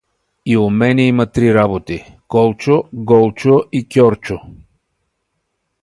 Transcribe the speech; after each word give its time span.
—И 0.51 0.55
у 0.57 0.69
мене 0.69 1.07
има 1.07 1.25
три 1.31 1.53
работи: 1.53 2.05
Колчо, 2.27 2.83
Голчо 2.93 3.63
и 3.71 3.87
Кьорчо! 3.89 4.41